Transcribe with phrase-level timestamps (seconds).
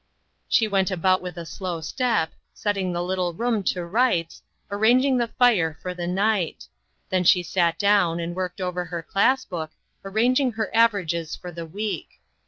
[0.49, 5.27] She went about with a slow step, setting the little room to rights, arranging the
[5.27, 6.67] fire for the night;
[7.11, 9.69] then she sat down and worked over her class book,
[10.03, 12.19] arranging her averages for the week.